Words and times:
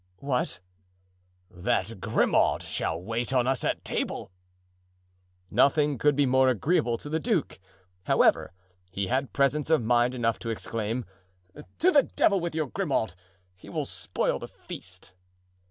"What?" 0.17 0.61
"That 1.51 2.01
Grimaud 2.01 2.63
shall 2.63 2.99
wait 2.99 3.31
on 3.31 3.45
us 3.45 3.63
at 3.63 3.85
table." 3.85 4.31
Nothing 5.51 5.99
could 5.99 6.15
be 6.15 6.25
more 6.25 6.49
agreeable 6.49 6.97
to 6.97 7.07
the 7.07 7.19
duke, 7.19 7.59
however, 8.05 8.51
he 8.89 9.05
had 9.09 9.31
presence 9.31 9.69
of 9.69 9.83
mind 9.83 10.15
enough 10.15 10.39
to 10.39 10.49
exclaim: 10.49 11.05
"To 11.77 11.91
the 11.91 12.01
devil 12.01 12.39
with 12.39 12.55
your 12.55 12.65
Grimaud! 12.65 13.13
He 13.55 13.69
will 13.69 13.85
spoil 13.85 14.39
the 14.39 14.47
feast." 14.47 15.11